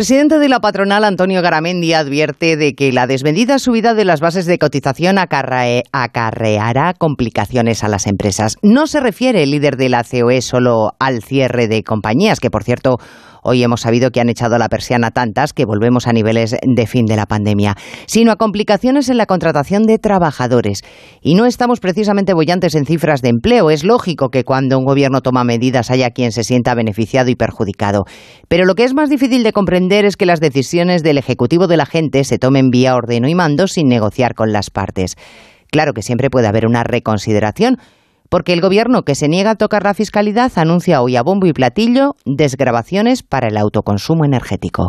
Presidente 0.00 0.38
de 0.38 0.48
la 0.48 0.60
patronal, 0.60 1.04
Antonio 1.04 1.42
Garamendi, 1.42 1.92
advierte 1.92 2.56
de 2.56 2.72
que 2.72 2.90
la 2.90 3.06
desmedida 3.06 3.58
subida 3.58 3.92
de 3.92 4.06
las 4.06 4.20
bases 4.20 4.46
de 4.46 4.58
cotización 4.58 5.18
acarreará 5.18 6.94
complicaciones 6.94 7.84
a 7.84 7.88
las 7.88 8.06
empresas. 8.06 8.56
No 8.62 8.86
se 8.86 9.00
refiere 9.00 9.42
el 9.42 9.50
líder 9.50 9.76
de 9.76 9.90
la 9.90 10.02
COE 10.02 10.40
solo 10.40 10.92
al 10.98 11.22
cierre 11.22 11.68
de 11.68 11.82
compañías, 11.82 12.40
que 12.40 12.48
por 12.48 12.64
cierto 12.64 12.96
Hoy 13.42 13.62
hemos 13.62 13.80
sabido 13.80 14.10
que 14.10 14.20
han 14.20 14.28
echado 14.28 14.58
la 14.58 14.68
persiana 14.68 15.10
tantas 15.10 15.52
que 15.52 15.64
volvemos 15.64 16.06
a 16.06 16.12
niveles 16.12 16.56
de 16.62 16.86
fin 16.86 17.06
de 17.06 17.16
la 17.16 17.26
pandemia, 17.26 17.74
sino 18.06 18.32
a 18.32 18.36
complicaciones 18.36 19.08
en 19.08 19.16
la 19.16 19.26
contratación 19.26 19.84
de 19.84 19.98
trabajadores. 19.98 20.82
Y 21.22 21.34
no 21.34 21.46
estamos 21.46 21.80
precisamente 21.80 22.34
bollantes 22.34 22.74
en 22.74 22.84
cifras 22.84 23.22
de 23.22 23.30
empleo. 23.30 23.70
Es 23.70 23.84
lógico 23.84 24.28
que 24.28 24.44
cuando 24.44 24.78
un 24.78 24.84
gobierno 24.84 25.22
toma 25.22 25.44
medidas 25.44 25.90
haya 25.90 26.10
quien 26.10 26.32
se 26.32 26.44
sienta 26.44 26.74
beneficiado 26.74 27.30
y 27.30 27.34
perjudicado. 27.34 28.04
Pero 28.48 28.66
lo 28.66 28.74
que 28.74 28.84
es 28.84 28.94
más 28.94 29.08
difícil 29.08 29.42
de 29.42 29.52
comprender 29.52 29.89
es 29.90 30.16
que 30.16 30.26
las 30.26 30.40
decisiones 30.40 31.02
del 31.02 31.18
Ejecutivo 31.18 31.66
de 31.66 31.76
la 31.76 31.84
gente 31.84 32.22
se 32.24 32.38
tomen 32.38 32.70
vía 32.70 32.94
ordeno 32.94 33.28
y 33.28 33.34
mando 33.34 33.66
sin 33.66 33.88
negociar 33.88 34.34
con 34.34 34.52
las 34.52 34.70
partes. 34.70 35.16
Claro 35.70 35.92
que 35.94 36.02
siempre 36.02 36.30
puede 36.30 36.46
haber 36.46 36.66
una 36.66 36.84
reconsideración, 36.84 37.78
porque 38.28 38.52
el 38.52 38.60
gobierno 38.60 39.02
que 39.02 39.16
se 39.16 39.28
niega 39.28 39.50
a 39.50 39.54
tocar 39.56 39.82
la 39.82 39.94
fiscalidad 39.94 40.52
anuncia 40.54 41.02
hoy 41.02 41.16
a 41.16 41.22
bombo 41.22 41.46
y 41.46 41.52
platillo 41.52 42.14
desgrabaciones 42.24 43.22
para 43.22 43.48
el 43.48 43.56
autoconsumo 43.56 44.24
energético. 44.24 44.88